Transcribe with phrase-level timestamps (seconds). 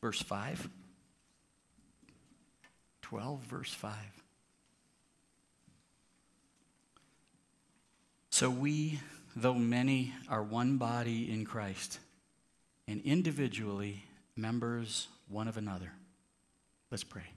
[0.00, 0.68] verse 5.
[3.02, 3.92] 12, verse 5.
[8.30, 9.00] So we,
[9.34, 12.00] though many, are one body in Christ,
[12.88, 14.04] and individually
[14.36, 15.92] members one of another.
[16.90, 17.30] Let's pray.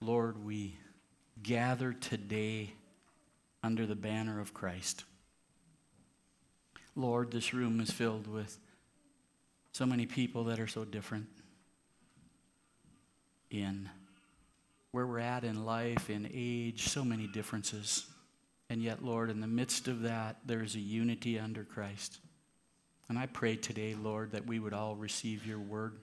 [0.00, 0.76] Lord, we
[1.42, 2.74] gather today
[3.62, 5.04] under the banner of Christ.
[6.94, 8.58] Lord, this room is filled with
[9.72, 11.26] so many people that are so different
[13.50, 13.88] in
[14.92, 18.06] where we're at in life, in age, so many differences.
[18.68, 22.18] And yet, Lord, in the midst of that, there's a unity under Christ.
[23.08, 25.98] And I pray today, Lord, that we would all receive your word.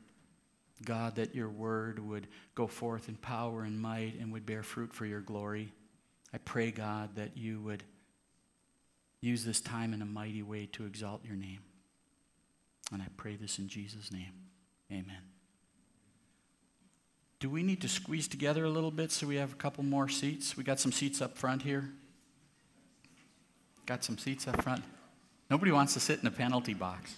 [0.84, 4.93] God, that your word would go forth in power and might and would bear fruit
[4.93, 5.71] for your glory.
[6.34, 7.84] I pray, God, that you would
[9.21, 11.60] use this time in a mighty way to exalt your name.
[12.91, 14.32] And I pray this in Jesus' name.
[14.91, 15.21] Amen.
[17.40, 20.10] Do we need to squeeze together a little bit so we have a couple more
[20.10, 20.57] seats?
[20.57, 21.90] We got some seats up front here.
[23.85, 24.84] Got some seats up front.
[25.49, 27.13] Nobody wants to sit in the penalty box.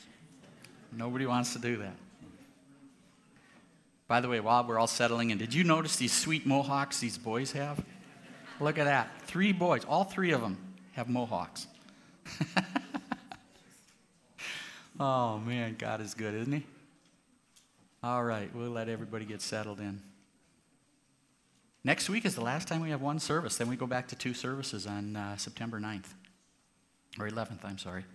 [0.91, 1.95] Nobody wants to do that.
[4.07, 7.17] By the way, while we're all settling in, did you notice these sweet mohawks these
[7.17, 7.83] boys have?
[8.59, 9.09] Look at that.
[9.21, 10.57] Three boys, all three of them
[10.93, 11.67] have mohawks.
[14.99, 16.63] oh, man, God is good, isn't He?
[18.03, 20.01] All right, we'll let everybody get settled in.
[21.83, 23.57] Next week is the last time we have one service.
[23.57, 26.13] Then we go back to two services on uh, September 9th,
[27.19, 28.05] or 11th, I'm sorry.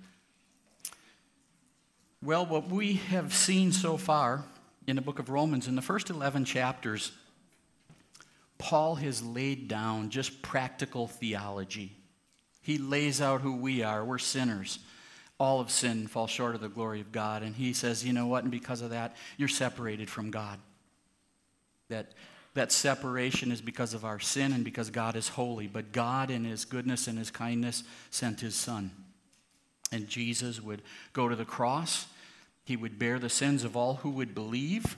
[2.22, 4.44] Well, what we have seen so far
[4.86, 7.12] in the book of Romans, in the first 11 chapters,
[8.56, 11.92] Paul has laid down just practical theology.
[12.62, 14.04] He lays out who we are.
[14.04, 14.78] We're sinners.
[15.38, 17.42] All of sin fall short of the glory of God.
[17.42, 18.44] And he says, you know what?
[18.44, 20.58] And because of that, you're separated from God.
[21.88, 22.12] That
[22.54, 25.66] that separation is because of our sin and because God is holy.
[25.66, 28.92] But God, in His goodness and His kindness, sent His Son.
[29.92, 32.06] And Jesus would go to the cross,
[32.64, 34.96] He would bear the sins of all who would believe,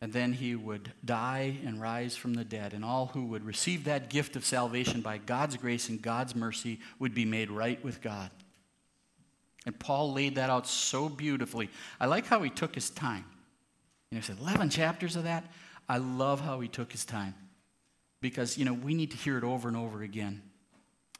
[0.00, 2.74] and then He would die and rise from the dead.
[2.74, 6.80] And all who would receive that gift of salvation by God's grace and God's mercy
[6.98, 8.30] would be made right with God.
[9.66, 11.68] And Paul laid that out so beautifully.
[12.00, 13.24] I like how he took his time.
[14.10, 15.44] You know, he said, 11 chapters of that?
[15.88, 17.34] I love how he took his time
[18.20, 20.42] because, you know, we need to hear it over and over again.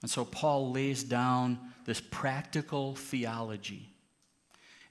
[0.03, 3.89] And so Paul lays down this practical theology.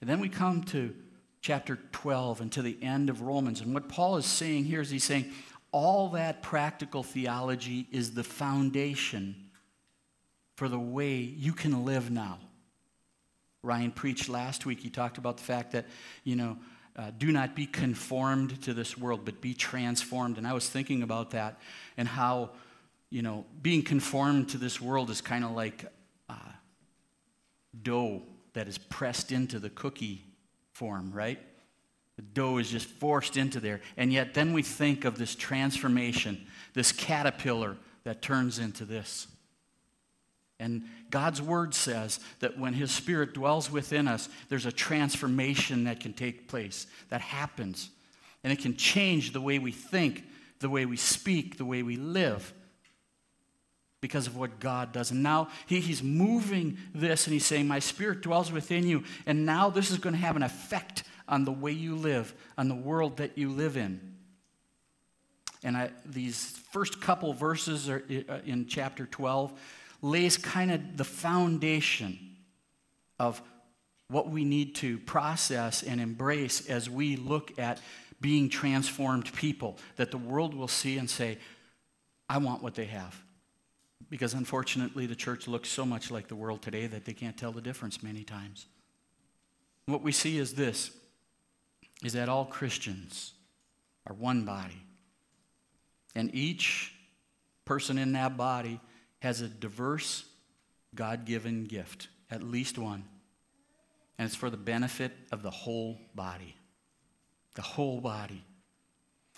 [0.01, 0.93] And then we come to
[1.41, 3.61] chapter 12 and to the end of Romans.
[3.61, 5.31] And what Paul is saying here is he's saying
[5.71, 9.35] all that practical theology is the foundation
[10.55, 12.39] for the way you can live now.
[13.65, 14.79] Ryan preached last week.
[14.79, 15.85] He talked about the fact that,
[16.23, 16.57] you know,
[16.95, 20.37] uh, do not be conformed to this world, but be transformed.
[20.37, 21.59] And I was thinking about that
[21.97, 22.51] and how,
[23.09, 25.85] you know, being conformed to this world is kind of like
[26.29, 26.35] uh,
[27.81, 28.21] dough
[28.53, 30.23] that is pressed into the cookie
[30.71, 31.39] form, right?
[32.15, 33.81] The dough is just forced into there.
[33.97, 37.75] And yet, then we think of this transformation, this caterpillar
[38.05, 39.27] that turns into this.
[40.59, 46.01] And God's word says that when His Spirit dwells within us, there's a transformation that
[46.01, 47.89] can take place, that happens.
[48.43, 50.25] And it can change the way we think,
[50.59, 52.53] the way we speak, the way we live
[54.01, 55.11] because of what God does.
[55.11, 59.05] And now he, He's moving this and He's saying, My Spirit dwells within you.
[59.25, 62.67] And now this is going to have an effect on the way you live, on
[62.67, 64.17] the world that you live in.
[65.63, 69.53] And I, these first couple verses are uh, in chapter 12
[70.05, 72.19] lays kind of the foundation
[73.19, 73.41] of
[74.07, 77.79] what we need to process and embrace as we look at
[78.21, 81.39] being transformed people that the world will see and say,
[82.29, 83.19] I want what they have.
[84.09, 87.51] Because unfortunately, the church looks so much like the world today that they can't tell
[87.51, 88.67] the difference many times.
[89.87, 90.91] What we see is this
[92.03, 93.33] is that all Christians
[94.05, 94.83] are one body.
[96.13, 96.93] And each
[97.65, 98.79] person in that body
[99.25, 100.23] has a diverse
[100.93, 103.05] God given gift, at least one.
[104.19, 106.55] And it's for the benefit of the whole body.
[107.55, 108.45] The whole body.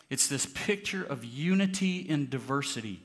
[0.09, 3.01] It's this picture of unity in diversity.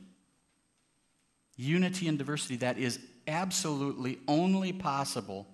[1.57, 5.47] Unity and diversity that is absolutely only possible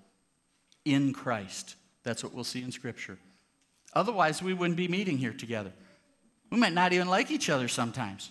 [0.86, 1.76] in Christ.
[2.04, 3.18] That's what we'll see in Scripture.
[3.92, 5.72] Otherwise, we wouldn't be meeting here together.
[6.50, 8.30] We might not even like each other sometimes.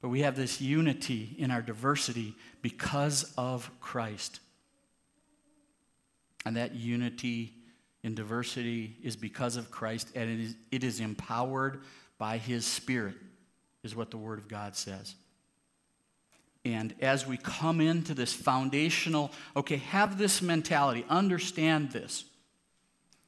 [0.00, 4.40] But we have this unity in our diversity because of Christ.
[6.46, 7.52] And that unity
[8.02, 11.82] in diversity is because of Christ, and it is, it is empowered
[12.16, 13.14] by His Spirit,
[13.82, 15.14] is what the Word of God says.
[16.64, 22.24] And as we come into this foundational, okay, have this mentality, understand this.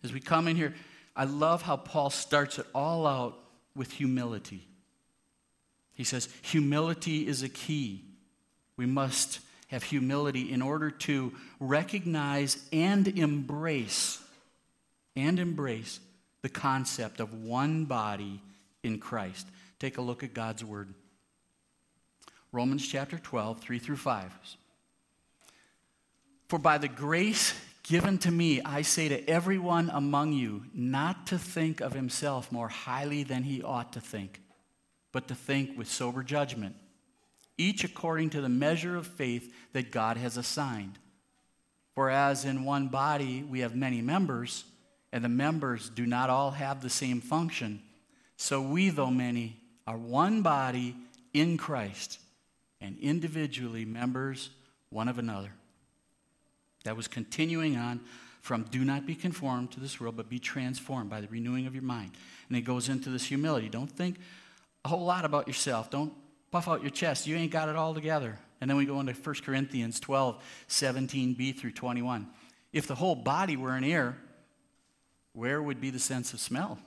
[0.05, 0.75] As we come in here,
[1.15, 3.39] I love how Paul starts it all out
[3.75, 4.67] with humility.
[6.03, 8.03] He says, humility is a key.
[8.77, 9.39] We must
[9.69, 14.21] have humility in order to recognize and embrace
[15.15, 16.01] and embrace
[16.41, 18.43] the concept of one body
[18.83, 19.47] in Christ.
[19.79, 20.93] Take a look at God's word.
[22.51, 24.57] Romans chapter 12, 3 through 5.
[26.49, 31.39] For by the grace given to me, I say to everyone among you not to
[31.39, 34.41] think of himself more highly than he ought to think,
[35.13, 36.75] but to think with sober judgment,
[37.59, 40.99] each according to the measure of faith that God has assigned.
[41.95, 44.65] For as in one body we have many members,
[45.13, 47.83] and the members do not all have the same function,
[48.37, 50.97] so we, though many, are one body
[51.35, 52.19] in Christ
[52.81, 54.51] and individually members
[54.91, 55.53] one of another.
[56.85, 58.01] That was continuing on
[58.41, 61.75] from do not be conformed to this world, but be transformed by the renewing of
[61.75, 62.11] your mind.
[62.49, 63.69] And it goes into this humility.
[63.69, 64.17] Don't think
[64.85, 65.91] a whole lot about yourself.
[65.91, 66.13] Don't
[66.51, 67.27] puff out your chest.
[67.27, 68.39] You ain't got it all together.
[68.61, 72.29] And then we go into 1 Corinthians 12, 17b through 21.
[72.73, 74.17] If the whole body were an ear,
[75.33, 76.79] where would be the sense of smell?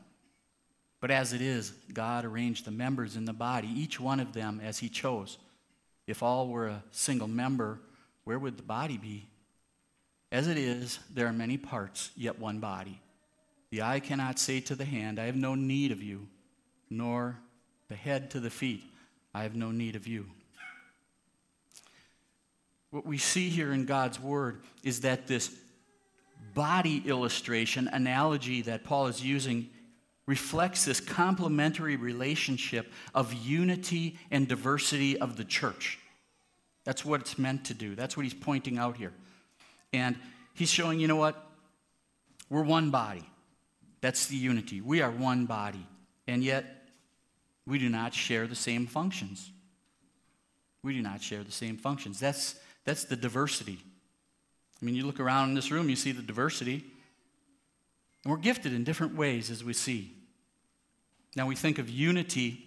[1.02, 4.62] But as it is, God arranged the members in the body, each one of them
[4.64, 5.38] as He chose.
[6.08, 7.80] If all were a single member,
[8.24, 9.28] where would the body be?
[10.32, 13.02] As it is, there are many parts, yet one body.
[13.70, 16.28] The eye cannot say to the hand, I have no need of you,
[16.90, 17.38] nor
[17.88, 18.84] the head to the feet,
[19.34, 20.26] I have no need of you.
[22.92, 25.54] What we see here in God's Word is that this
[26.54, 29.70] body illustration, analogy that Paul is using,
[30.26, 36.00] reflects this complementary relationship of unity and diversity of the church.
[36.86, 37.96] That's what it's meant to do.
[37.96, 39.12] That's what he's pointing out here.
[39.92, 40.16] And
[40.54, 41.36] he's showing, you know what?
[42.50, 43.24] We're one body.
[44.02, 44.82] That's the unity.
[44.82, 45.86] We are one body.
[46.28, 46.75] And yet,
[47.68, 49.52] we do not share the same functions.
[50.84, 52.20] We do not share the same functions.
[52.20, 53.80] That's, that's the diversity.
[54.82, 56.86] I mean, you look around in this room, you see the diversity.
[58.24, 60.14] And we're gifted in different ways as we see.
[61.36, 62.64] Now, we think of unity,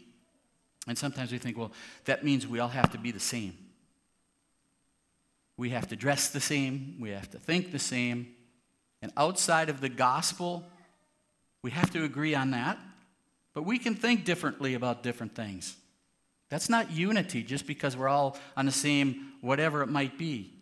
[0.87, 1.73] and sometimes we think, well,
[2.05, 3.57] that means we all have to be the same.
[5.57, 8.35] We have to dress the same, we have to think the same.
[9.01, 10.65] And outside of the gospel,
[11.63, 12.79] we have to agree on that.
[13.59, 15.75] But we can think differently about different things.
[16.49, 20.53] That's not unity just because we're all on the same whatever it might be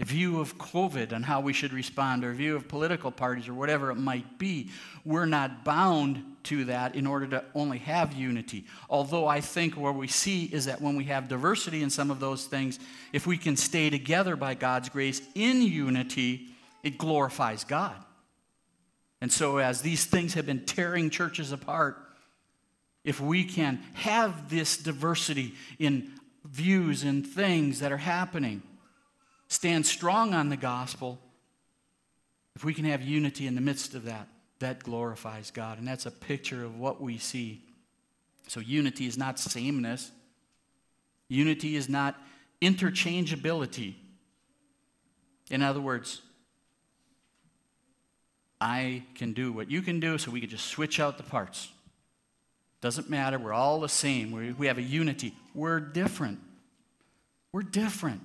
[0.00, 3.48] a view of COVID and how we should respond, or a view of political parties,
[3.48, 4.70] or whatever it might be.
[5.04, 8.64] We're not bound to that in order to only have unity.
[8.88, 12.18] Although I think what we see is that when we have diversity in some of
[12.18, 12.78] those things,
[13.12, 16.46] if we can stay together by God's grace in unity,
[16.82, 17.96] it glorifies God.
[19.20, 21.98] And so, as these things have been tearing churches apart,
[23.04, 26.12] if we can have this diversity in
[26.44, 28.62] views and things that are happening,
[29.48, 31.18] stand strong on the gospel,
[32.54, 34.28] if we can have unity in the midst of that,
[34.60, 35.78] that glorifies God.
[35.78, 37.62] And that's a picture of what we see.
[38.46, 40.12] So, unity is not sameness,
[41.28, 42.16] unity is not
[42.62, 43.94] interchangeability.
[45.50, 46.22] In other words,
[48.60, 51.70] I can do what you can do, so we can just switch out the parts.
[52.80, 53.38] Doesn't matter.
[53.38, 54.30] We're all the same.
[54.30, 55.34] We, we have a unity.
[55.54, 56.40] We're different.
[57.52, 58.22] We're different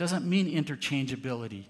[0.00, 1.64] doesn't mean interchangeability.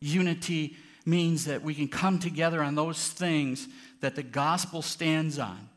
[0.00, 3.66] Unity means that we can come together on those things
[4.02, 5.70] that the gospel stands on.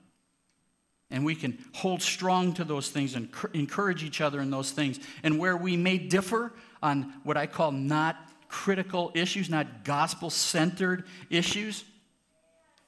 [1.10, 5.00] And we can hold strong to those things and encourage each other in those things.
[5.24, 6.52] And where we may differ
[6.84, 8.18] on what I call not
[8.50, 11.86] critical issues, not gospel centered issues,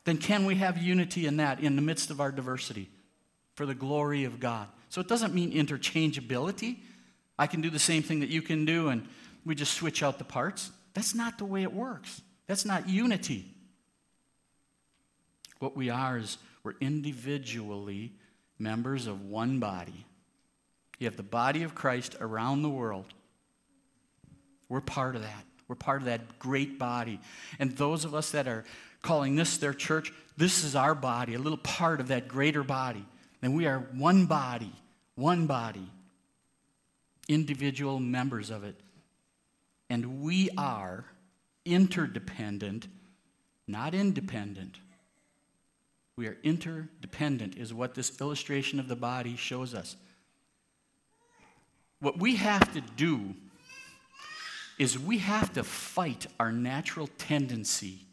[0.04, 2.90] then can we have unity in that in the midst of our diversity
[3.56, 4.68] for the glory of God?
[4.90, 6.80] So it doesn't mean interchangeability.
[7.40, 9.08] I can do the same thing that you can do, and
[9.46, 10.72] we just switch out the parts.
[10.94, 12.22] That's not the way it works.
[12.48, 13.46] That's not unity.
[15.60, 18.14] What we are is we're individually
[18.58, 20.06] members of one body.
[20.98, 23.06] You have the body of Christ around the world.
[24.70, 25.46] We're part of that.
[25.72, 27.18] We're part of that great body.
[27.58, 28.66] And those of us that are
[29.02, 33.06] calling this their church, this is our body, a little part of that greater body.
[33.42, 34.74] And we are one body,
[35.16, 35.90] one body
[37.30, 38.82] individual members of it.
[39.90, 41.06] And we are
[41.64, 42.90] interdependent,
[43.66, 44.78] not independent.
[46.18, 49.96] We are interdependent, is what this illustration of the body shows us.
[52.02, 53.36] What we have to do
[54.78, 58.06] is we have to fight our natural tendency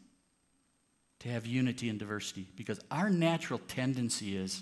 [1.19, 4.61] to have unity and diversity because our natural tendency is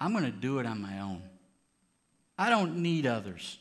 [0.00, 1.22] I'm going to do it on my own.
[2.38, 3.58] I don't need others.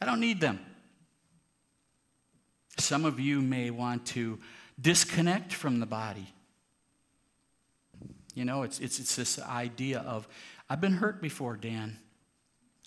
[0.00, 0.60] I don't need them.
[2.78, 4.38] Some of you may want to
[4.80, 6.32] disconnect from the body.
[8.34, 10.28] You know, it's, it's, it's this idea of,
[10.70, 11.98] I've been hurt before, Dan.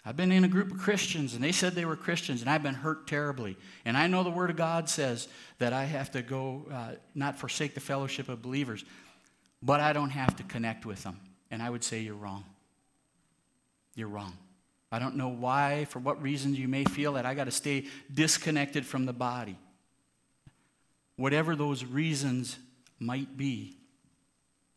[0.04, 2.64] I've been in a group of Christians and they said they were Christians and I've
[2.64, 3.56] been hurt terribly.
[3.86, 5.28] And I know the Word of God says
[5.60, 8.84] that I have to go, uh, not forsake the fellowship of believers,
[9.62, 11.20] but I don't have to connect with them.
[11.52, 12.46] And I would say you're wrong.
[13.96, 14.34] You're wrong.
[14.92, 17.86] I don't know why, for what reasons you may feel that I got to stay
[18.14, 19.58] disconnected from the body.
[21.16, 22.58] Whatever those reasons
[23.00, 23.78] might be,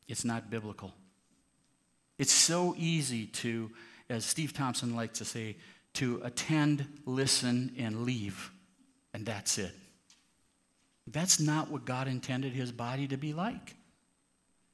[0.07, 0.93] it's not biblical.
[2.19, 3.71] It's so easy to
[4.09, 5.57] as Steve Thompson likes to say,
[5.95, 8.51] to attend, listen, and leave.
[9.13, 9.73] And that's it.
[11.07, 13.77] That's not what God intended his body to be like.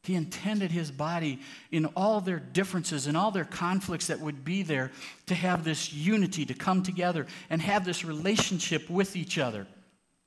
[0.03, 4.63] He intended his body in all their differences and all their conflicts that would be
[4.63, 4.93] there
[5.27, 9.67] to have this unity, to come together and have this relationship with each other,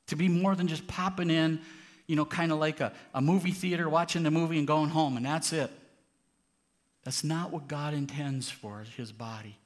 [0.07, 1.59] to be more than just popping in,
[2.05, 5.17] you know, kind of like a, a movie theater, watching the movie and going home,
[5.17, 5.71] and that's it.
[7.03, 9.57] That's not what God intends for his body.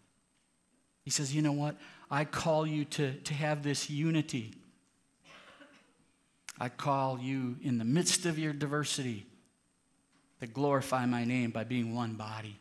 [1.03, 1.75] He says, You know what?
[2.10, 4.53] I call you to, to have this unity.
[6.60, 9.27] I call you in the midst of your diversity
[10.39, 12.60] to glorify my name by being one body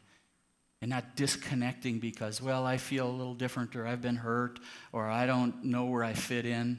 [0.83, 4.61] and not disconnecting because, well, I feel a little different or I've been hurt
[4.93, 6.79] or I don't know where I fit in.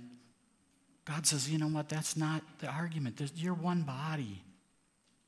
[1.05, 1.89] God says, you know what?
[1.89, 3.21] That's not the argument.
[3.35, 4.43] You're one body.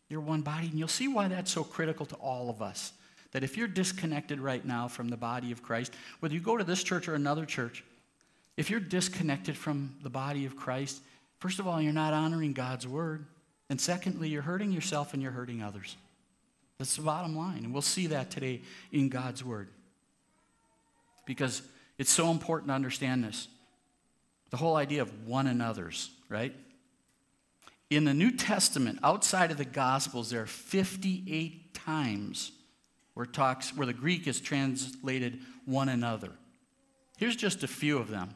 [0.09, 0.67] You're one body.
[0.67, 2.91] And you'll see why that's so critical to all of us.
[3.31, 6.63] That if you're disconnected right now from the body of Christ, whether you go to
[6.63, 7.83] this church or another church,
[8.57, 11.01] if you're disconnected from the body of Christ,
[11.39, 13.25] first of all, you're not honoring God's word.
[13.69, 15.95] And secondly, you're hurting yourself and you're hurting others.
[16.79, 17.63] That's the bottom line.
[17.65, 18.61] And we'll see that today
[18.91, 19.67] in God's word.
[21.25, 21.61] Because
[21.99, 23.47] it's so important to understand this.
[24.49, 26.55] The whole idea of one another's, right?
[27.89, 32.51] In the New Testament, outside of the Gospels, there are 58 times
[33.15, 36.31] where, talks, where the Greek is translated one another.
[37.17, 38.35] Here's just a few of them.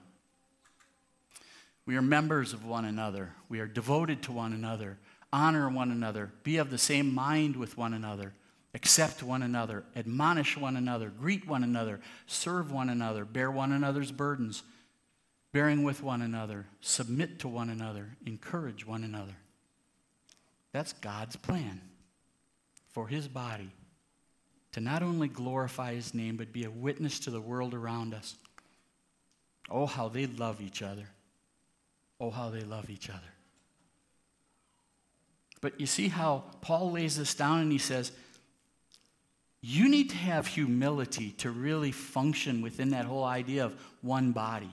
[1.86, 3.34] We are members of one another.
[3.48, 4.98] We are devoted to one another.
[5.32, 6.32] Honor one another.
[6.44, 8.34] Be of the same mind with one another.
[8.74, 9.84] Accept one another.
[9.96, 11.10] Admonish one another.
[11.10, 12.00] Greet one another.
[12.26, 13.24] Serve one another.
[13.24, 14.64] Bear one another's burdens.
[15.52, 16.66] Bearing with one another.
[16.82, 18.16] Submit to one another.
[18.26, 19.36] Encourage one another.
[20.74, 21.80] That's God's plan
[22.90, 23.70] for his body
[24.74, 28.36] to not only glorify his name, but be a witness to the world around us.
[29.70, 31.08] Oh, how they love each other.
[32.20, 33.20] Oh, how they love each other.
[35.62, 38.12] But you see how Paul lays this down and he says,
[39.62, 44.70] you need to have humility to really function within that whole idea of one body.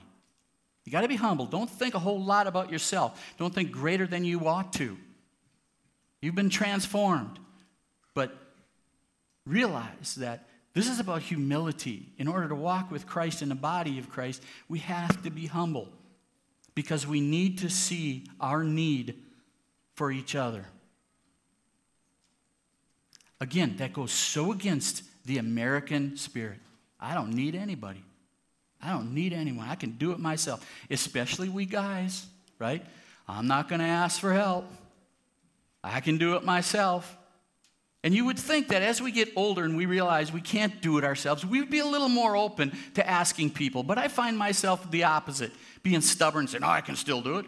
[0.83, 1.45] You got to be humble.
[1.45, 3.33] Don't think a whole lot about yourself.
[3.37, 4.97] Don't think greater than you ought to.
[6.21, 7.39] You've been transformed.
[8.13, 8.35] But
[9.45, 12.09] realize that this is about humility.
[12.17, 15.47] In order to walk with Christ in the body of Christ, we have to be
[15.47, 15.89] humble
[16.75, 19.15] because we need to see our need
[19.95, 20.65] for each other.
[23.39, 26.59] Again, that goes so against the American spirit.
[26.99, 28.03] I don't need anybody.
[28.81, 29.67] I don't need anyone.
[29.67, 32.25] I can do it myself, especially we guys,
[32.59, 32.85] right?
[33.27, 34.65] I'm not going to ask for help.
[35.83, 37.17] I can do it myself.
[38.03, 40.97] And you would think that as we get older and we realize we can't do
[40.97, 43.83] it ourselves, we would be a little more open to asking people.
[43.83, 45.51] But I find myself the opposite,
[45.83, 47.45] being stubborn, saying, Oh, I can still do it.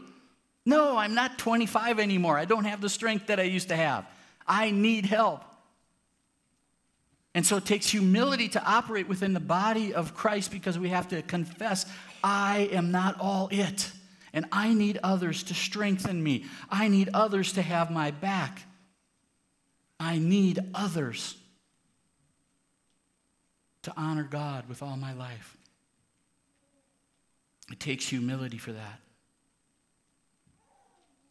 [0.66, 2.38] No, I'm not 25 anymore.
[2.38, 4.06] I don't have the strength that I used to have.
[4.48, 5.44] I need help.
[7.36, 11.08] And so it takes humility to operate within the body of Christ because we have
[11.10, 11.86] to confess,
[12.24, 13.92] I am not all it.
[14.34, 16.46] And I need others to strengthen me.
[16.70, 18.64] I need others to have my back.
[20.00, 21.36] I need others
[23.84, 25.56] to honor God with all my life.
[27.72, 29.00] It takes humility for that.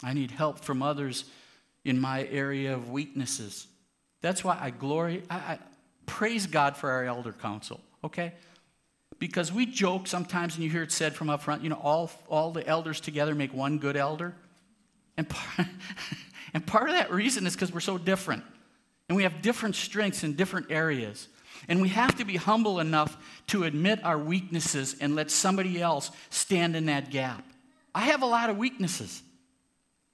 [0.02, 1.25] I need help from others
[1.85, 3.66] in my area of weaknesses.
[4.21, 5.59] That's why I glory, I, I
[6.06, 8.32] praise God for our elder council, okay?
[9.22, 12.10] Because we joke sometimes, and you hear it said from up front, you know, all,
[12.28, 14.34] all the elders together make one good elder.
[15.16, 15.68] And part,
[16.54, 18.42] and part of that reason is because we're so different.
[19.08, 21.28] And we have different strengths in different areas.
[21.68, 26.10] And we have to be humble enough to admit our weaknesses and let somebody else
[26.30, 27.46] stand in that gap.
[27.94, 29.22] I have a lot of weaknesses.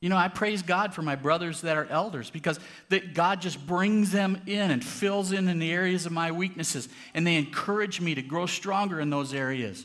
[0.00, 3.66] You know, I praise God for my brothers that are elders because that God just
[3.66, 8.00] brings them in and fills in in the areas of my weaknesses, and they encourage
[8.00, 9.84] me to grow stronger in those areas.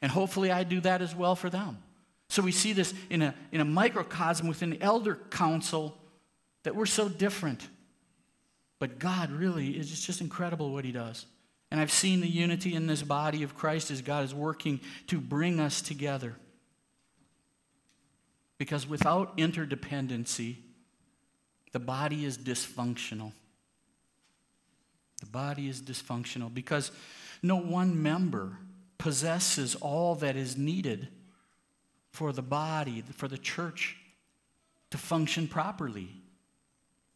[0.00, 1.78] And hopefully, I do that as well for them.
[2.30, 5.96] So we see this in a, in a microcosm within the elder council
[6.62, 7.68] that we're so different.
[8.78, 11.26] But God really is just incredible what He does.
[11.70, 15.20] And I've seen the unity in this body of Christ as God is working to
[15.20, 16.36] bring us together.
[18.64, 20.56] Because without interdependency,
[21.72, 23.32] the body is dysfunctional.
[25.20, 26.90] The body is dysfunctional because
[27.42, 28.56] no one member
[28.96, 31.08] possesses all that is needed
[32.10, 33.98] for the body, for the church
[34.92, 36.08] to function properly.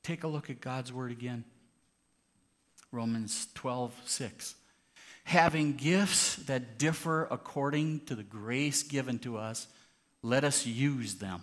[0.03, 1.45] Take a look at God's word again.
[2.93, 4.55] Romans 12, 6.
[5.25, 9.67] Having gifts that differ according to the grace given to us,
[10.23, 11.43] let us use them.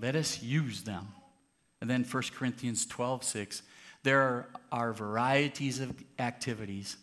[0.00, 1.08] Let us use them.
[1.80, 3.62] And then 1 Corinthians 12, 6.
[4.02, 6.96] There are varieties of activities,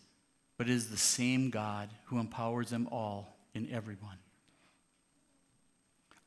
[0.58, 4.18] but it is the same God who empowers them all in everyone.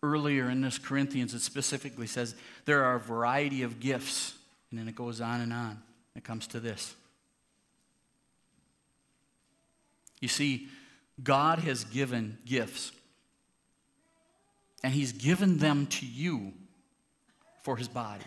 [0.03, 2.35] Earlier in this Corinthians, it specifically says
[2.65, 4.35] there are a variety of gifts,
[4.71, 5.83] and then it goes on and on.
[6.15, 6.95] It comes to this.
[10.21, 10.69] You see,
[11.23, 12.93] God has given gifts
[14.83, 16.53] and he's given them to you
[17.63, 18.25] for his body.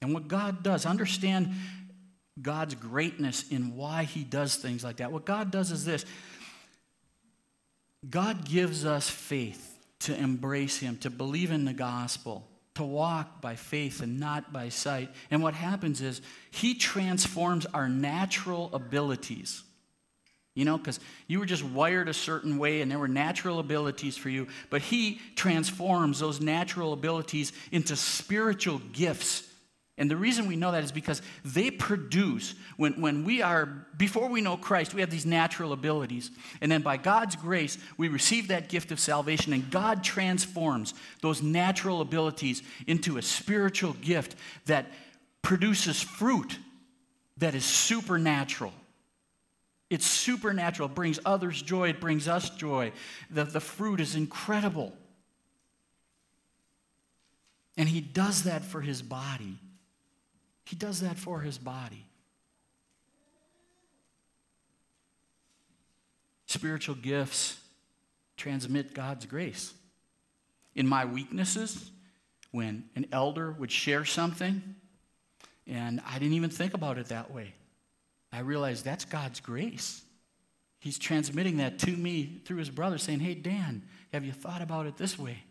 [0.00, 1.54] And what God does, understand
[2.40, 5.10] God's greatness in why he does things like that.
[5.10, 6.04] What God does is this
[8.08, 13.56] God gives us faith to embrace him, to believe in the gospel, to walk by
[13.56, 15.10] faith and not by sight.
[15.30, 19.64] And what happens is he transforms our natural abilities
[20.56, 24.16] you know, because you were just wired a certain way and there were natural abilities
[24.16, 24.48] for you.
[24.70, 29.46] But He transforms those natural abilities into spiritual gifts.
[29.98, 34.28] And the reason we know that is because they produce, when, when we are, before
[34.28, 36.30] we know Christ, we have these natural abilities.
[36.62, 41.42] And then by God's grace, we receive that gift of salvation, and God transforms those
[41.42, 44.86] natural abilities into a spiritual gift that
[45.42, 46.58] produces fruit
[47.36, 48.72] that is supernatural.
[49.88, 50.88] It's supernatural.
[50.88, 51.90] It brings others joy.
[51.90, 52.92] It brings us joy.
[53.30, 54.92] The, the fruit is incredible.
[57.76, 59.58] And he does that for his body.
[60.64, 62.06] He does that for his body.
[66.46, 67.60] Spiritual gifts
[68.36, 69.72] transmit God's grace.
[70.74, 71.90] In my weaknesses,
[72.50, 74.62] when an elder would share something,
[75.66, 77.54] and I didn't even think about it that way.
[78.32, 80.02] I realized that's God's grace.
[80.78, 84.86] He's transmitting that to me through his brother, saying, Hey, Dan, have you thought about
[84.86, 85.44] it this way?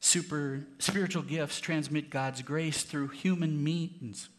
[0.00, 4.30] Super spiritual gifts transmit God's grace through human means.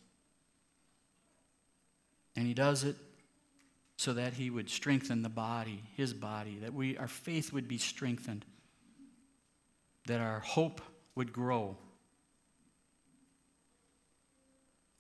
[2.36, 2.96] And he does it
[3.98, 7.78] so that he would strengthen the body, his body, that we our faith would be
[7.78, 8.46] strengthened,
[10.08, 10.82] that our hope
[11.14, 11.78] would grow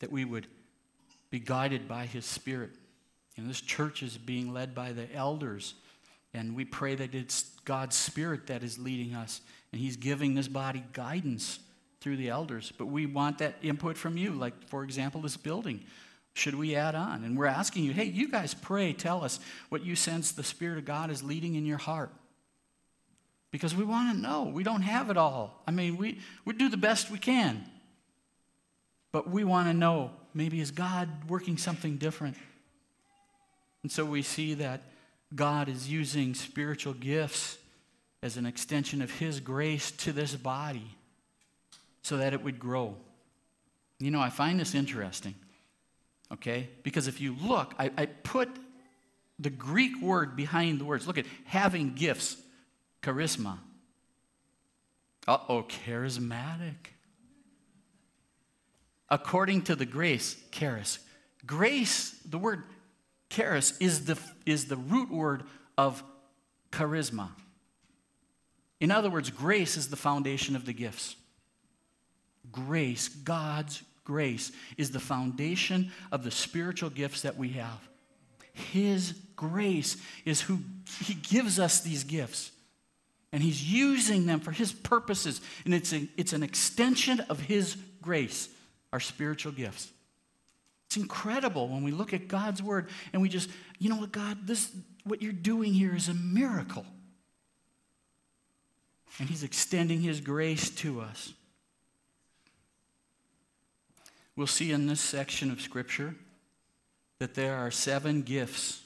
[0.01, 0.47] that we would
[1.31, 2.71] be guided by His Spirit.
[3.37, 5.73] And this church is being led by the elders.
[6.33, 9.41] And we pray that it's God's Spirit that is leading us.
[9.71, 11.59] And He's giving this body guidance
[12.01, 12.73] through the elders.
[12.77, 15.85] But we want that input from you, like, for example, this building.
[16.33, 17.23] Should we add on?
[17.23, 20.77] And we're asking you, hey, you guys pray, tell us what you sense the Spirit
[20.77, 22.11] of God is leading in your heart.
[23.51, 24.43] Because we want to know.
[24.43, 25.61] We don't have it all.
[25.67, 27.65] I mean, we, we do the best we can.
[29.11, 32.37] But we want to know maybe is God working something different?
[33.83, 34.81] And so we see that
[35.33, 37.57] God is using spiritual gifts
[38.23, 40.95] as an extension of His grace to this body
[42.03, 42.95] so that it would grow.
[43.99, 45.35] You know, I find this interesting,
[46.33, 46.69] okay?
[46.83, 48.49] Because if you look, I, I put
[49.39, 51.07] the Greek word behind the words.
[51.07, 52.37] Look at having gifts,
[53.01, 53.57] charisma.
[55.27, 56.91] Uh oh, charismatic
[59.11, 60.97] according to the grace, charis.
[61.45, 62.63] Grace, the word
[63.29, 65.43] charis, is the, is the root word
[65.77, 66.03] of
[66.71, 67.29] charisma.
[68.79, 71.15] In other words, grace is the foundation of the gifts.
[72.51, 77.89] Grace, God's grace is the foundation of the spiritual gifts that we have.
[78.53, 80.59] His grace is who
[81.03, 82.51] He gives us these gifts.
[83.31, 85.41] And He's using them for His purposes.
[85.63, 88.49] And it's, a, it's an extension of His grace,
[88.91, 89.89] our spiritual gifts.
[90.87, 93.49] It's incredible when we look at God's word and we just,
[93.79, 94.71] you know what, God, this
[95.03, 96.85] what you're doing here is a miracle.
[99.19, 101.33] And He's extending His grace to us.
[104.35, 106.15] We'll see in this section of Scripture
[107.19, 108.81] that there are seven gifts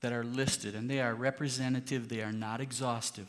[0.00, 3.28] that are listed, and they are representative, they are not exhaustive.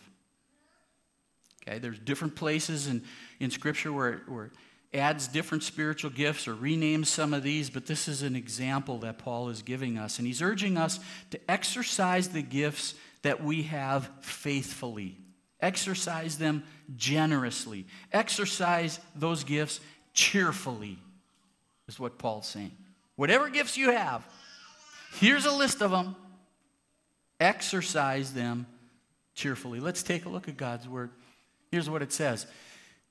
[1.62, 3.04] Okay, there's different places in,
[3.40, 4.52] in Scripture where, where
[4.98, 9.18] adds different spiritual gifts or renames some of these, but this is an example that
[9.18, 10.18] Paul is giving us.
[10.18, 11.00] And he's urging us
[11.32, 15.18] to exercise the gifts that we have faithfully,
[15.60, 16.64] exercise them
[16.96, 19.80] generously, exercise those gifts
[20.14, 20.98] cheerfully,
[21.88, 22.72] is what Paul's saying.
[23.16, 24.26] Whatever gifts you have,
[25.14, 26.16] here's a list of them.
[27.40, 28.66] Exercise them
[29.34, 29.80] cheerfully.
[29.80, 31.12] Let's take a look at God's word.
[31.72, 32.48] Here's what it says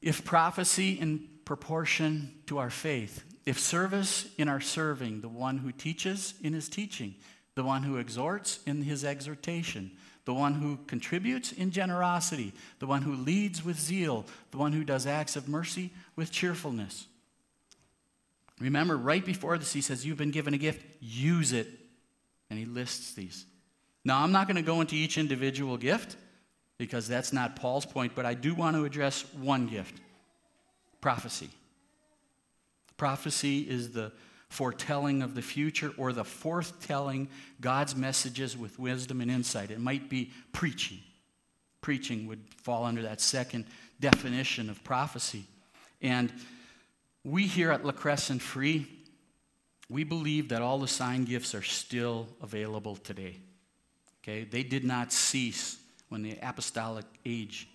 [0.00, 3.24] If prophecy in proportion to our faith.
[3.46, 7.14] If service in our serving, the one who teaches in his teaching,
[7.54, 9.92] the one who exhorts in his exhortation,
[10.26, 14.84] the one who contributes in generosity, the one who leads with zeal, the one who
[14.84, 17.06] does acts of mercy with cheerfulness.
[18.60, 21.68] Remember, right before this, he says, You've been given a gift, use it.
[22.50, 23.46] And he lists these.
[24.04, 26.16] Now, I'm not going to go into each individual gift
[26.78, 30.00] because that's not Paul's point, but I do want to address one gift
[31.06, 31.48] prophecy.
[32.96, 34.10] Prophecy is the
[34.48, 37.28] foretelling of the future or the forthtelling
[37.60, 39.70] God's messages with wisdom and insight.
[39.70, 40.98] It might be preaching.
[41.80, 43.66] Preaching would fall under that second
[44.00, 45.44] definition of prophecy.
[46.02, 46.32] And
[47.22, 48.88] we here at La Crescent Free,
[49.88, 53.36] we believe that all the sign gifts are still available today.
[54.24, 54.42] Okay?
[54.42, 57.68] They did not cease when the apostolic age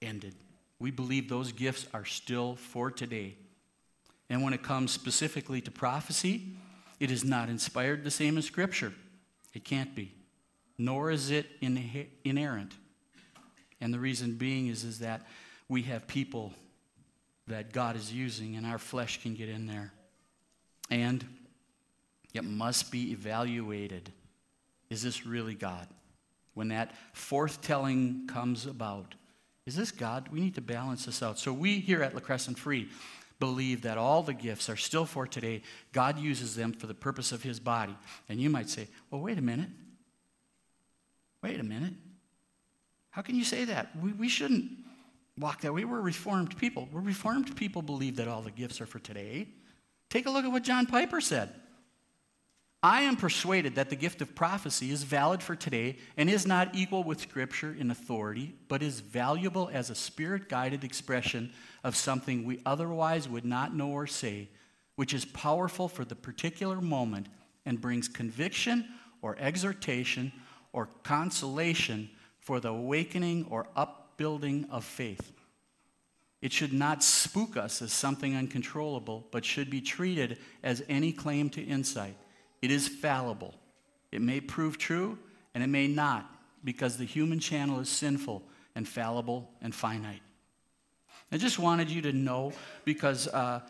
[0.00, 0.34] ended.
[0.82, 3.36] We believe those gifts are still for today.
[4.28, 6.56] And when it comes specifically to prophecy,
[6.98, 8.92] it is not inspired the same as Scripture.
[9.54, 10.12] It can't be.
[10.76, 11.46] Nor is it
[12.24, 12.74] inerrant.
[13.80, 15.24] And the reason being is, is that
[15.68, 16.52] we have people
[17.46, 19.92] that God is using, and our flesh can get in there.
[20.90, 21.24] And
[22.34, 24.10] it must be evaluated.
[24.90, 25.86] Is this really God?
[26.54, 29.14] When that forthtelling comes about,
[29.66, 30.28] is this God?
[30.32, 31.38] We need to balance this out.
[31.38, 32.88] So we here at La Crescent Free
[33.38, 35.62] believe that all the gifts are still for today.
[35.92, 37.96] God uses them for the purpose of his body.
[38.28, 39.70] And you might say, well, wait a minute.
[41.42, 41.94] Wait a minute.
[43.10, 43.90] How can you say that?
[44.00, 44.70] We, we shouldn't
[45.38, 45.84] walk that way.
[45.84, 46.88] We're reformed people.
[46.92, 49.48] We're reformed people believe that all the gifts are for today.
[50.08, 51.52] Take a look at what John Piper said.
[52.84, 56.74] I am persuaded that the gift of prophecy is valid for today and is not
[56.74, 61.52] equal with Scripture in authority, but is valuable as a spirit guided expression
[61.84, 64.48] of something we otherwise would not know or say,
[64.96, 67.28] which is powerful for the particular moment
[67.64, 68.88] and brings conviction
[69.20, 70.32] or exhortation
[70.72, 75.30] or consolation for the awakening or upbuilding of faith.
[76.40, 81.48] It should not spook us as something uncontrollable, but should be treated as any claim
[81.50, 82.16] to insight.
[82.62, 83.54] It is fallible.
[84.12, 85.18] It may prove true
[85.54, 86.30] and it may not
[86.64, 88.42] because the human channel is sinful
[88.74, 90.22] and fallible and finite.
[91.30, 92.52] I just wanted you to know
[92.84, 93.60] because uh,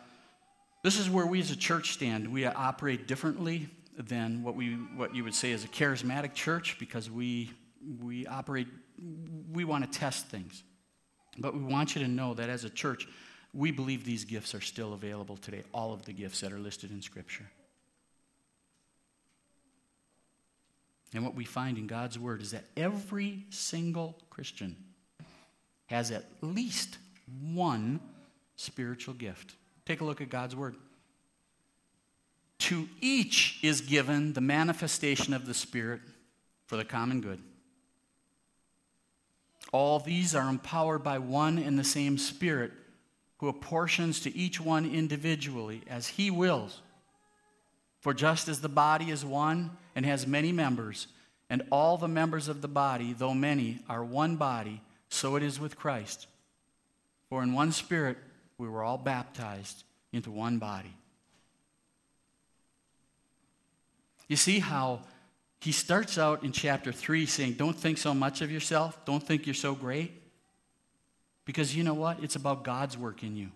[0.83, 2.31] this is where we as a church stand.
[2.31, 7.09] We operate differently than what, we, what you would say is a charismatic church because
[7.09, 7.51] we,
[8.01, 8.67] we operate,
[9.51, 10.63] we want to test things.
[11.37, 13.07] But we want you to know that as a church,
[13.53, 16.91] we believe these gifts are still available today, all of the gifts that are listed
[16.91, 17.49] in Scripture.
[21.13, 24.75] And what we find in God's Word is that every single Christian
[25.87, 26.97] has at least
[27.53, 27.99] one
[28.55, 29.55] spiritual gift.
[29.85, 30.75] Take a look at God's Word.
[32.59, 36.01] To each is given the manifestation of the Spirit
[36.65, 37.41] for the common good.
[39.71, 42.71] All these are empowered by one and the same Spirit
[43.39, 46.81] who apportions to each one individually as he wills.
[48.03, 51.07] For just as the body is one and has many members,
[51.49, 55.57] and all the members of the body, though many, are one body, so it is
[55.57, 56.27] with Christ.
[57.29, 58.17] For in one spirit
[58.57, 60.93] we were all baptized into one body.
[64.27, 64.99] You see how
[65.61, 69.47] he starts out in chapter 3 saying, Don't think so much of yourself, don't think
[69.47, 70.11] you're so great.
[71.45, 72.21] Because you know what?
[72.21, 73.49] It's about God's work in you.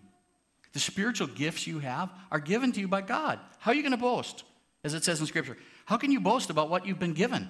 [0.78, 3.40] The spiritual gifts you have are given to you by God.
[3.58, 4.44] How are you going to boast?
[4.84, 7.48] As it says in Scripture, how can you boast about what you've been given?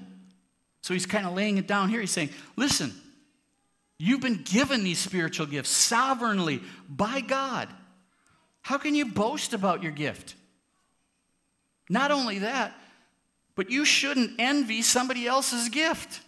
[0.81, 2.01] So he's kind of laying it down here.
[2.01, 2.91] He's saying, listen,
[3.99, 7.69] you've been given these spiritual gifts sovereignly by God.
[8.62, 10.35] How can you boast about your gift?
[11.91, 12.73] Not only that,
[13.57, 16.23] but you shouldn't envy somebody else's gift.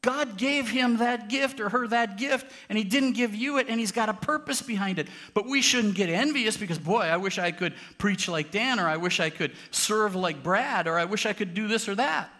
[0.00, 3.66] God gave him that gift or her that gift, and he didn't give you it,
[3.68, 5.08] and he's got a purpose behind it.
[5.34, 8.86] But we shouldn't get envious because, boy, I wish I could preach like Dan, or
[8.86, 11.96] I wish I could serve like Brad, or I wish I could do this or
[11.96, 12.30] that.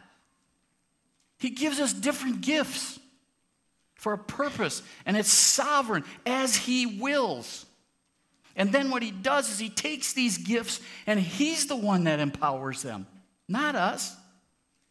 [1.40, 3.00] He gives us different gifts
[3.96, 7.66] for a purpose, and it's sovereign as he wills.
[8.54, 12.20] And then what he does is he takes these gifts, and he's the one that
[12.20, 13.08] empowers them,
[13.48, 14.16] not us.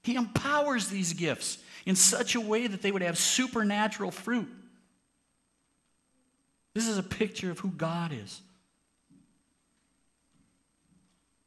[0.03, 4.49] He empowers these gifts in such a way that they would have supernatural fruit.
[6.73, 8.41] This is a picture of who God is.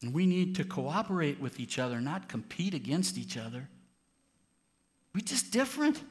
[0.00, 3.68] And we need to cooperate with each other, not compete against each other.
[5.14, 6.03] We're just different.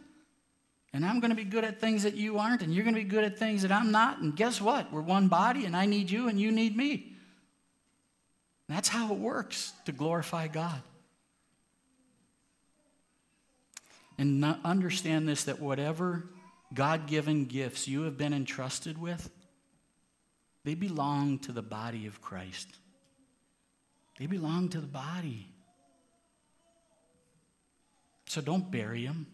[0.93, 3.01] And I'm going to be good at things that you aren't, and you're going to
[3.01, 4.19] be good at things that I'm not.
[4.19, 4.93] And guess what?
[4.93, 7.13] We're one body, and I need you, and you need me.
[8.67, 10.83] That's how it works to glorify God.
[14.19, 16.25] And understand this that whatever
[16.73, 19.31] God given gifts you have been entrusted with,
[20.65, 22.67] they belong to the body of Christ.
[24.19, 25.47] They belong to the body.
[28.27, 29.25] So don't bury them,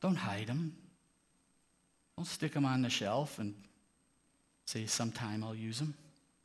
[0.00, 0.76] don't hide them,
[2.16, 3.54] don't stick them on the shelf and
[4.66, 5.94] say, sometime I'll use them.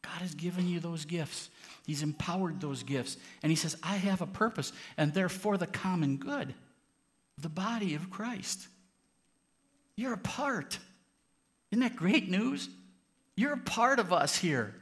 [0.01, 1.51] God has given you those gifts.
[1.85, 3.17] He's empowered those gifts.
[3.43, 6.55] And He says, I have a purpose, and they're for the common good
[7.41, 8.67] the body of Christ.
[9.95, 10.79] You're a part.
[11.71, 12.69] Isn't that great news?
[13.35, 14.75] You're a part of us here.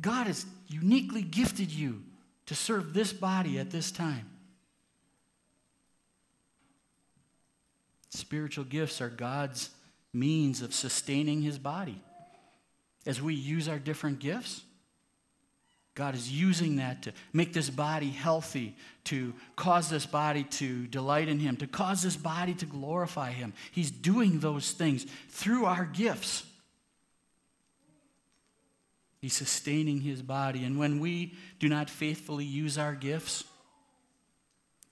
[0.00, 2.02] God has uniquely gifted you
[2.46, 4.30] to serve this body at this time.
[8.10, 9.70] Spiritual gifts are God's
[10.12, 12.02] means of sustaining his body.
[13.04, 14.62] As we use our different gifts,
[15.96, 21.26] God is using that to make this body healthy, to cause this body to delight
[21.26, 23.54] in Him, to cause this body to glorify Him.
[23.72, 26.44] He's doing those things through our gifts.
[29.22, 30.64] He's sustaining His body.
[30.64, 33.44] And when we do not faithfully use our gifts,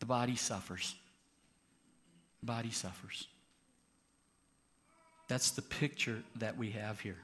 [0.00, 0.94] the body suffers.
[2.40, 3.28] The body suffers.
[5.28, 7.18] That's the picture that we have here.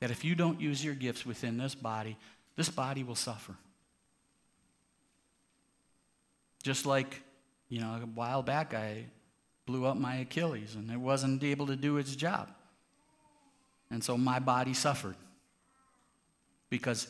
[0.00, 2.16] That if you don't use your gifts within this body,
[2.58, 3.54] this body will suffer.
[6.64, 7.22] Just like,
[7.68, 9.04] you know, a while back I
[9.64, 12.50] blew up my Achilles and it wasn't able to do its job.
[13.92, 15.14] And so my body suffered
[16.68, 17.06] because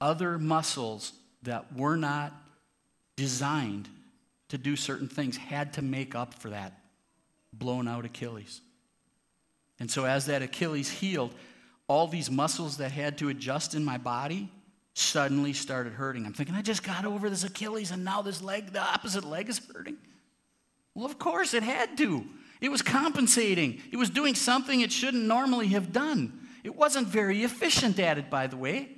[0.00, 2.32] other muscles that were not
[3.16, 3.88] designed
[4.50, 6.78] to do certain things had to make up for that
[7.52, 8.60] blown out Achilles.
[9.80, 11.34] And so as that Achilles healed,
[11.88, 14.48] all these muscles that had to adjust in my body
[14.98, 16.24] suddenly started hurting.
[16.24, 19.50] I'm thinking, I just got over this Achilles and now this leg, the opposite leg
[19.50, 19.98] is hurting.
[20.94, 22.24] Well, of course, it had to.
[22.62, 26.48] It was compensating, it was doing something it shouldn't normally have done.
[26.64, 28.88] It wasn't very efficient at it, by the way.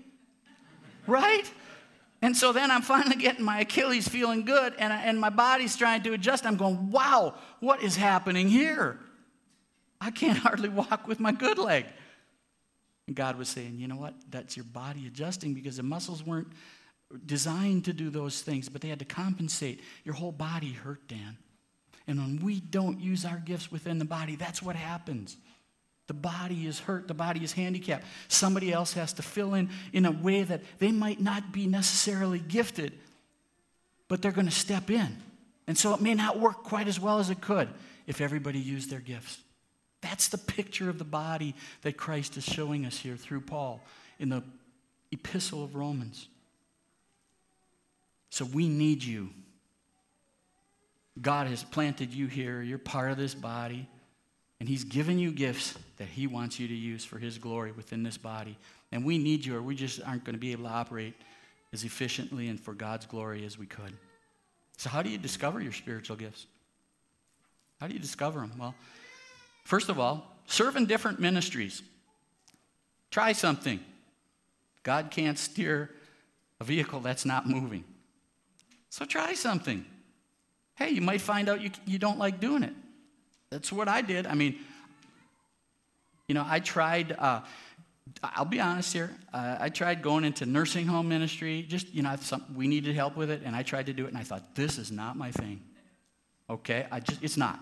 [1.08, 1.50] Right?
[2.22, 6.04] And so then I'm finally getting my Achilles feeling good, and, and my body's trying
[6.04, 6.46] to adjust.
[6.46, 9.00] I'm going, wow, what is happening here?
[10.00, 11.86] I can't hardly walk with my good leg.
[13.08, 14.12] And God was saying, you know what?
[14.28, 16.48] That's your body adjusting because the muscles weren't
[17.24, 19.80] designed to do those things, but they had to compensate.
[20.04, 21.38] Your whole body hurt, Dan.
[22.06, 25.38] And when we don't use our gifts within the body, that's what happens.
[26.06, 28.04] The body is hurt, the body is handicapped.
[28.28, 32.38] Somebody else has to fill in in a way that they might not be necessarily
[32.38, 32.92] gifted,
[34.08, 35.16] but they're going to step in.
[35.66, 37.70] And so it may not work quite as well as it could
[38.06, 39.38] if everybody used their gifts.
[40.00, 43.80] That's the picture of the body that Christ is showing us here through Paul
[44.18, 44.42] in the
[45.10, 46.28] epistle of Romans.
[48.30, 49.30] So we need you.
[51.20, 52.62] God has planted you here.
[52.62, 53.88] You're part of this body.
[54.60, 58.02] And He's given you gifts that He wants you to use for His glory within
[58.02, 58.56] this body.
[58.92, 61.14] And we need you, or we just aren't going to be able to operate
[61.72, 63.92] as efficiently and for God's glory as we could.
[64.76, 66.46] So, how do you discover your spiritual gifts?
[67.80, 68.52] How do you discover them?
[68.58, 68.74] Well,
[69.68, 71.82] First of all, serve in different ministries.
[73.10, 73.80] Try something.
[74.82, 75.90] God can't steer
[76.58, 77.84] a vehicle that's not moving.
[78.88, 79.84] So try something.
[80.74, 82.72] Hey, you might find out you, you don't like doing it.
[83.50, 84.26] That's what I did.
[84.26, 84.58] I mean,
[86.28, 87.40] You know, I tried, uh,
[88.22, 91.64] I'll be honest here, uh, I tried going into nursing home ministry.
[91.66, 94.08] Just, you know, some, we needed help with it, and I tried to do it,
[94.08, 95.62] and I thought, this is not my thing.
[96.50, 96.86] Okay?
[96.90, 97.58] I just, it's not.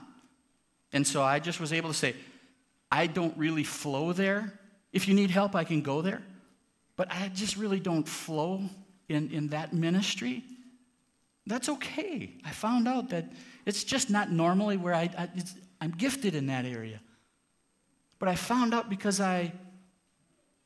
[0.97, 2.17] And so I just was able to say,
[2.91, 4.59] I don't really flow there.
[4.95, 6.23] If you need help, I can go there.
[6.97, 8.63] But I just really don't flow
[9.11, 10.43] in, in that ministry.
[11.47, 12.33] That's okay.
[12.47, 13.31] I found out that
[13.67, 15.29] it's just not normally where I, I
[15.83, 16.99] I'm gifted in that area.
[18.19, 19.53] But I found out because I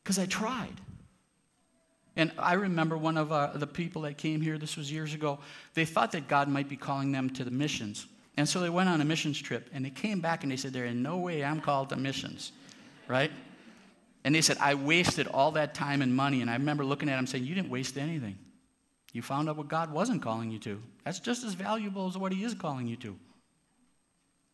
[0.04, 0.80] because I tried.
[2.14, 5.40] And I remember one of uh, the people that came here, this was years ago,
[5.74, 8.06] they thought that God might be calling them to the missions.
[8.40, 10.72] And so they went on a missions trip and they came back and they said,
[10.72, 12.52] There in no way I'm called to missions,
[13.06, 13.30] right?
[14.24, 16.40] And they said, I wasted all that time and money.
[16.40, 18.38] And I remember looking at them saying, You didn't waste anything.
[19.12, 20.80] You found out what God wasn't calling you to.
[21.04, 23.14] That's just as valuable as what He is calling you to.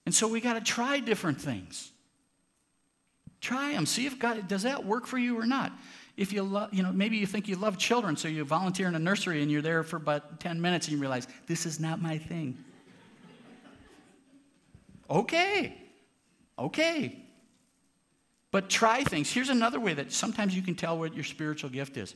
[0.04, 1.92] And so we got to try different things.
[3.40, 3.86] Try them.
[3.86, 5.70] See if God, does that work for you or not?
[6.16, 8.96] If you love, you know, maybe you think you love children, so you volunteer in
[8.96, 12.02] a nursery and you're there for about 10 minutes and you realize, this is not
[12.02, 12.58] my thing.
[15.08, 15.76] Okay.
[16.58, 17.22] Okay.
[18.50, 19.30] But try things.
[19.30, 22.14] Here's another way that sometimes you can tell what your spiritual gift is.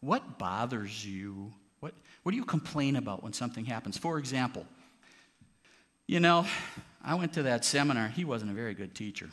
[0.00, 1.52] What bothers you?
[1.80, 3.96] What, what do you complain about when something happens?
[3.96, 4.66] For example,
[6.06, 6.46] you know,
[7.02, 8.08] I went to that seminar.
[8.08, 9.30] He wasn't a very good teacher.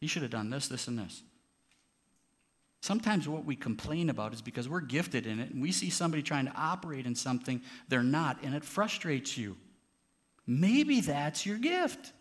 [0.00, 1.22] He should have done this, this, and this.
[2.80, 6.22] Sometimes what we complain about is because we're gifted in it and we see somebody
[6.22, 9.56] trying to operate in something they're not, and it frustrates you.
[10.48, 12.12] Maybe that's your gift.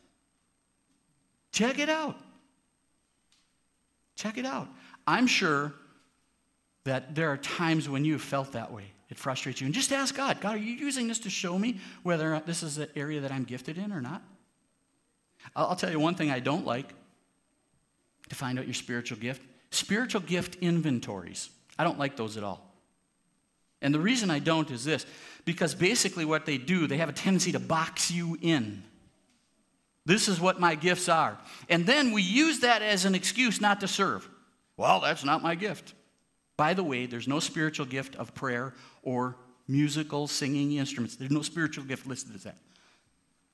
[1.54, 2.20] Check it out.
[4.16, 4.68] Check it out.
[5.08, 5.74] I'm sure
[6.84, 8.92] that there are times when you've felt that way.
[9.10, 9.66] It frustrates you.
[9.66, 12.46] And just ask God God, are you using this to show me whether or not
[12.46, 14.22] this is an area that I'm gifted in or not?
[15.56, 16.94] I'll tell you one thing I don't like
[18.28, 21.50] to find out your spiritual gift spiritual gift inventories.
[21.80, 22.67] I don't like those at all.
[23.82, 25.06] And the reason I don't is this
[25.46, 28.84] because basically what they do, they have a tendency to box you in.
[30.06, 31.38] This is what my gifts are.
[31.70, 34.28] And then we use that as an excuse not to serve.
[34.78, 35.94] Well, that's not my gift.
[36.56, 39.36] By the way, there's no spiritual gift of prayer or
[39.68, 41.16] musical singing instruments.
[41.16, 42.58] There's no spiritual gift listed as that.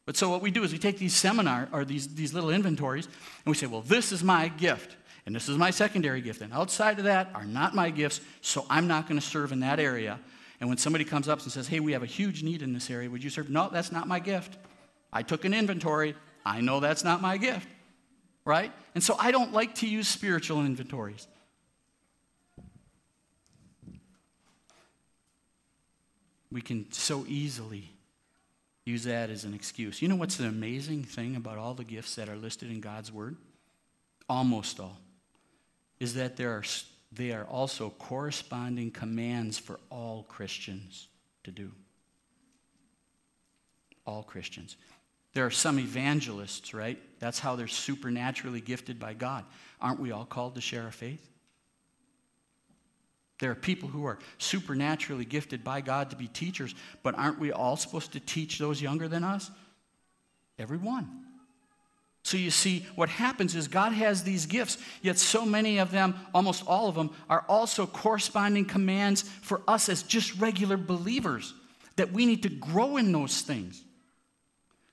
[0.05, 3.05] But so what we do is we take these seminar or these, these little inventories
[3.05, 4.95] and we say, well, this is my gift.
[5.25, 6.41] And this is my secondary gift.
[6.41, 9.62] And outside of that are not my gifts, so I'm not going to serve in
[9.62, 10.19] that area.
[10.59, 12.89] And when somebody comes up and says, hey, we have a huge need in this
[12.89, 13.49] area, would you serve?
[13.49, 14.57] No, that's not my gift.
[15.12, 16.15] I took an inventory.
[16.45, 17.67] I know that's not my gift.
[18.45, 18.71] Right?
[18.95, 21.27] And so I don't like to use spiritual inventories.
[26.51, 27.89] We can so easily
[28.86, 30.01] use that as an excuse.
[30.01, 33.12] You know what's the amazing thing about all the gifts that are listed in God's
[33.12, 33.38] Word?
[34.29, 34.99] Almost all.
[35.99, 36.63] Is that there are,
[37.12, 41.08] they are also corresponding commands for all Christians
[41.43, 41.71] to do.
[44.06, 44.75] All Christians.
[45.34, 46.99] There are some evangelists, right?
[47.19, 49.45] That's how they're supernaturally gifted by God.
[49.82, 51.29] Aren't we all called to share our faith?
[53.39, 57.51] There are people who are supernaturally gifted by God to be teachers, but aren't we
[57.51, 59.49] all supposed to teach those younger than us?
[60.60, 61.25] Everyone.
[62.23, 66.15] So you see, what happens is God has these gifts, yet so many of them,
[66.33, 71.53] almost all of them, are also corresponding commands for us as just regular believers
[71.97, 73.83] that we need to grow in those things.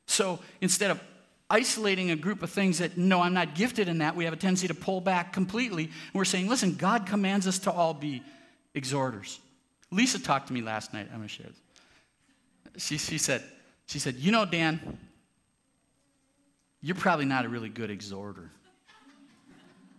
[0.07, 1.01] So instead of
[1.49, 4.37] isolating a group of things that, no, I'm not gifted in that, we have a
[4.37, 5.85] tendency to pull back completely.
[5.85, 8.23] And we're saying, listen, God commands us to all be
[8.75, 9.38] exhorters.
[9.93, 11.09] Lisa talked to me last night.
[11.11, 12.85] I'm going to share this.
[12.85, 13.43] She, she, said,
[13.87, 14.99] she said, You know, Dan,
[16.83, 18.51] you're probably not a really good exhorter.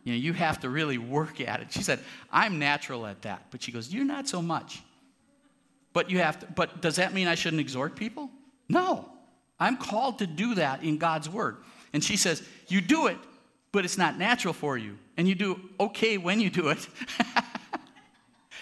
[0.03, 1.71] You know, you have to really work at it.
[1.71, 1.99] She said,
[2.31, 3.45] I'm natural at that.
[3.51, 4.81] But she goes, You're not so much.
[5.93, 8.29] But you have to, but does that mean I shouldn't exhort people?
[8.67, 9.09] No.
[9.59, 11.57] I'm called to do that in God's word.
[11.93, 13.17] And she says, You do it,
[13.71, 14.97] but it's not natural for you.
[15.17, 16.87] And you do okay when you do it.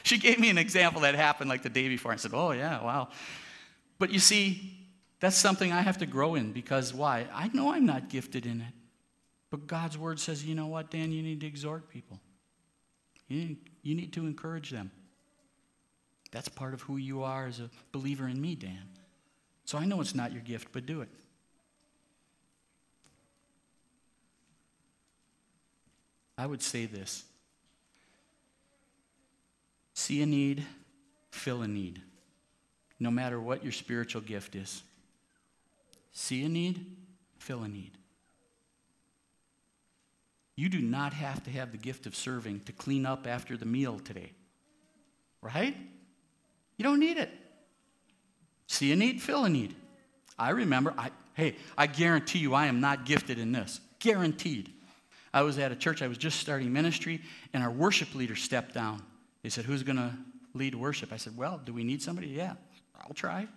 [0.03, 2.11] She gave me an example that happened like the day before.
[2.11, 3.09] I said, Oh, yeah, wow.
[3.97, 4.78] But you see,
[5.19, 7.27] that's something I have to grow in because why?
[7.33, 8.73] I know I'm not gifted in it.
[9.49, 12.19] But God's word says, you know what, Dan, you need to exhort people,
[13.27, 14.91] you need, to encourage them.
[16.31, 18.89] That's part of who you are as a believer in me, Dan.
[19.65, 21.09] So I know it's not your gift, but do it.
[26.37, 27.25] I would say this
[29.95, 30.63] See a need,
[31.31, 32.01] fill a need.
[32.99, 34.83] No matter what your spiritual gift is.
[36.11, 36.85] See a need,
[37.37, 37.91] fill a need.
[40.55, 43.65] You do not have to have the gift of serving to clean up after the
[43.65, 44.33] meal today.
[45.41, 45.75] Right?
[46.75, 47.29] You don't need it.
[48.67, 49.73] See a need, fill a need.
[50.37, 53.79] I remember, I, hey, I guarantee you I am not gifted in this.
[53.99, 54.71] Guaranteed.
[55.33, 57.21] I was at a church, I was just starting ministry,
[57.53, 59.01] and our worship leader stepped down.
[59.43, 60.11] They said, Who's going to
[60.53, 61.13] lead worship?
[61.13, 62.27] I said, Well, do we need somebody?
[62.27, 62.55] Yeah,
[63.01, 63.47] I'll try.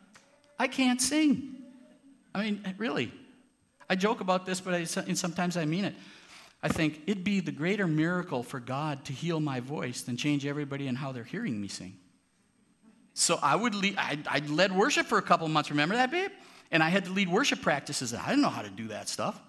[0.59, 1.57] I can't sing.
[2.34, 3.12] I mean, eh, really.
[3.88, 5.94] I joke about this, but I, and sometimes I mean it.
[6.62, 10.46] I think it'd be the greater miracle for God to heal my voice than change
[10.46, 11.96] everybody and how they're hearing me sing.
[13.14, 15.70] So I would lead, I, I led worship for a couple months.
[15.70, 16.30] Remember that, babe?
[16.70, 18.14] And I had to lead worship practices.
[18.14, 19.40] I didn't know how to do that stuff.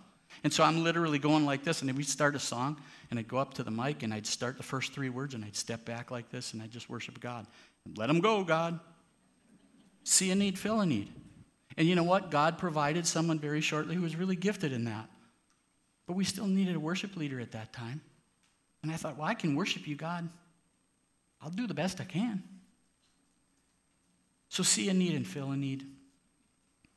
[0.44, 2.78] And so I'm literally going like this, and then we'd start a song,
[3.10, 5.46] and I'd go up to the mic, and I'd start the first three words, and
[5.46, 7.48] I'd step back like this, and I'd just worship God.
[7.96, 8.80] Let them go, God.
[10.04, 11.14] See a need, fill a need.
[11.78, 12.32] And you know what?
[12.32, 15.10] God provided someone very shortly who was really gifted in that.
[16.06, 18.02] But we still needed a worship leader at that time.
[18.82, 20.30] And I thought, well, I can worship you, God.
[21.42, 22.44] I'll do the best I can.
[24.50, 25.86] So see a need and fill a need.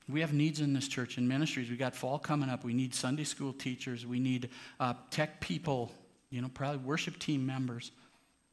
[0.09, 1.71] We have needs in this church and ministries.
[1.71, 2.65] We got fall coming up.
[2.65, 4.07] We need Sunday school teachers.
[4.07, 5.93] We need uh, tech people,
[6.31, 7.91] you know, probably worship team members,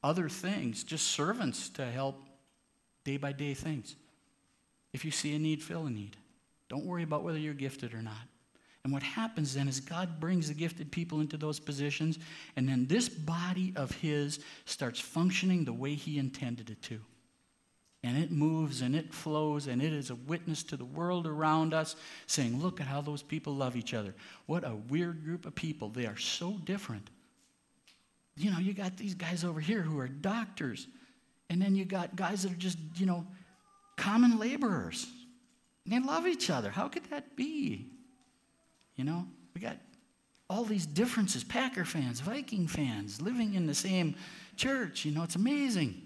[0.04, 2.24] other things, just servants to help
[3.04, 3.96] day by day things.
[4.94, 6.18] If you see a need, fill a need.
[6.70, 8.28] Don't worry about whether you're gifted or not.
[8.84, 12.20] And what happens then is God brings the gifted people into those positions,
[12.56, 17.00] and then this body of His starts functioning the way He intended it to
[18.04, 21.74] and it moves and it flows and it is a witness to the world around
[21.74, 21.96] us
[22.28, 24.14] saying, Look at how those people love each other.
[24.46, 25.90] What a weird group of people.
[25.90, 27.10] They are so different.
[28.36, 30.88] You know, you got these guys over here who are doctors,
[31.50, 33.26] and then you got guys that are just, you know,
[33.96, 35.08] common laborers.
[35.86, 36.70] They love each other.
[36.70, 37.88] How could that be?
[38.96, 39.78] You know, we got
[40.50, 44.16] all these differences Packer fans, Viking fans, living in the same
[44.56, 45.04] church.
[45.06, 46.02] You know, it's amazing.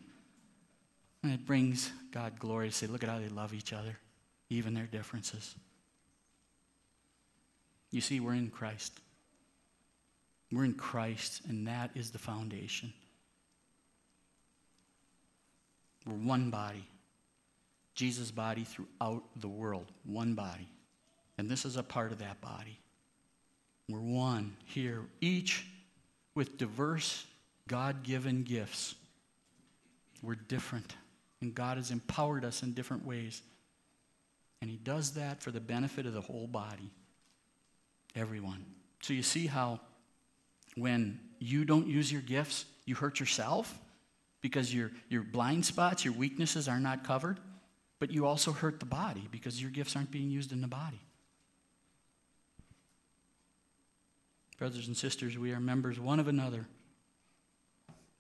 [1.23, 3.97] And it brings God glory to say, look at how they love each other,
[4.49, 5.55] even their differences.
[7.91, 8.99] You see, we're in Christ.
[10.51, 12.93] We're in Christ, and that is the foundation.
[16.05, 16.87] We're one body.
[17.97, 19.91] Jesus' body throughout the world.
[20.05, 20.69] One body.
[21.39, 22.79] And this is a part of that body.
[23.89, 25.65] We're one here, each
[26.35, 27.25] with diverse
[27.67, 28.93] God given gifts.
[30.21, 30.95] We're different.
[31.41, 33.41] And God has empowered us in different ways.
[34.61, 36.91] And He does that for the benefit of the whole body,
[38.15, 38.63] everyone.
[39.01, 39.79] So you see how
[40.75, 43.79] when you don't use your gifts, you hurt yourself
[44.41, 47.39] because your, your blind spots, your weaknesses are not covered,
[47.99, 51.01] but you also hurt the body because your gifts aren't being used in the body.
[54.57, 56.67] Brothers and sisters, we are members one of another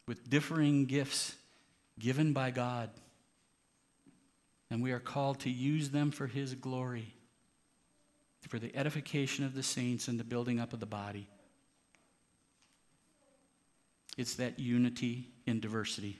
[0.07, 1.35] with differing gifts
[1.99, 2.89] given by God
[4.69, 7.13] and we are called to use them for His glory,
[8.47, 11.27] for the edification of the saints and the building up of the body.
[14.17, 16.17] It's that unity in diversity,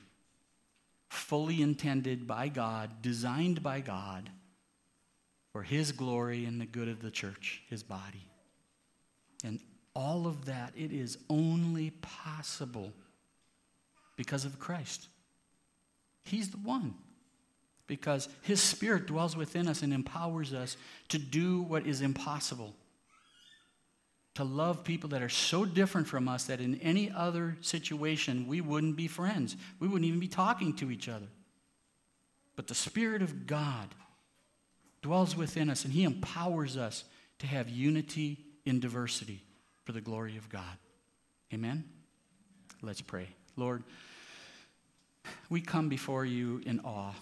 [1.10, 4.30] fully intended by God, designed by God
[5.51, 8.30] for His glory and the good of the church, His body.
[9.43, 9.60] And
[9.93, 12.93] all of that, it is only possible
[14.16, 15.08] because of Christ.
[16.24, 16.95] He's the one
[17.88, 20.78] because His Spirit dwells within us and empowers us
[21.10, 22.76] to do what is impossible.
[24.38, 28.61] To love people that are so different from us that in any other situation we
[28.61, 29.57] wouldn't be friends.
[29.79, 31.25] We wouldn't even be talking to each other.
[32.55, 33.95] But the Spirit of God
[35.01, 37.03] dwells within us and He empowers us
[37.39, 39.41] to have unity in diversity
[39.85, 40.77] for the glory of God.
[41.51, 41.83] Amen?
[42.83, 43.29] Let's pray.
[43.55, 43.81] Lord,
[45.49, 47.15] we come before you in awe.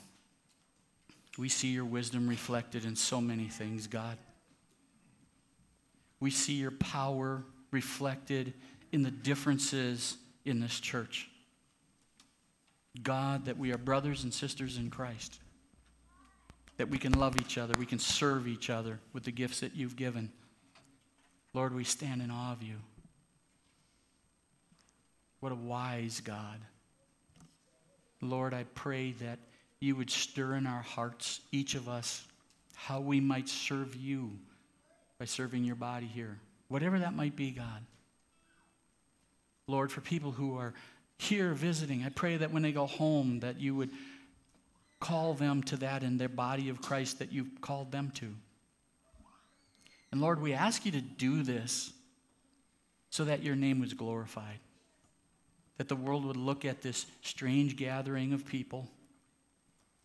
[1.37, 4.17] We see your wisdom reflected in so many things, God.
[6.19, 8.53] We see your power reflected
[8.91, 11.29] in the differences in this church.
[13.03, 15.39] God, that we are brothers and sisters in Christ,
[16.77, 19.75] that we can love each other, we can serve each other with the gifts that
[19.75, 20.31] you've given.
[21.53, 22.75] Lord, we stand in awe of you.
[25.41, 26.59] What a wise God.
[28.21, 29.39] Lord, I pray that
[29.79, 32.25] you would stir in our hearts, each of us,
[32.75, 34.31] how we might serve you
[35.19, 36.37] by serving your body here.
[36.67, 37.85] Whatever that might be, God.
[39.67, 40.73] Lord, for people who are
[41.17, 43.89] here visiting, I pray that when they go home, that you would
[44.99, 48.33] call them to that in their body of Christ that you've called them to.
[50.11, 51.91] And Lord, we ask you to do this
[53.09, 54.59] so that your name was glorified.
[55.77, 58.89] That the world would look at this strange gathering of people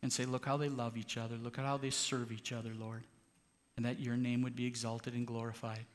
[0.03, 1.37] and say, Look how they love each other.
[1.37, 3.05] Look at how they serve each other, Lord.
[3.81, 5.87] And that your name would be exalted and glorified.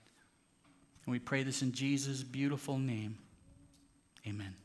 [1.05, 3.19] And we pray this in Jesus' beautiful name.
[4.25, 4.55] Amen.